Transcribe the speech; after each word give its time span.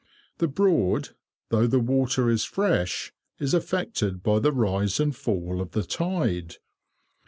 The 0.39 0.47
Broad, 0.47 1.09
though 1.49 1.67
the 1.67 1.77
water 1.79 2.27
is 2.31 2.43
fresh, 2.43 3.13
is 3.37 3.53
affected 3.53 4.23
by 4.23 4.39
the 4.39 4.51
rise 4.51 4.99
and 4.99 5.15
fall 5.15 5.61
of 5.61 5.73
the 5.73 5.83
tide. 5.83 6.55